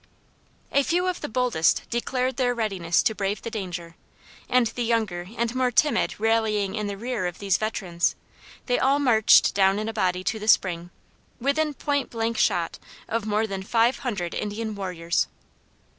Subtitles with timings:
[0.71, 3.95] A few of the boldest declared their readiness to brave the danger,
[4.49, 8.15] and the younger and more timid rallying in the rear of these veterans,
[8.65, 10.89] they all marched down in a body to the spring,
[11.39, 15.27] within point blank shot of more than five hundred Indian warriors!